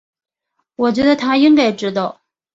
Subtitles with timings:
[0.77, 2.21] 我觉得他应该知道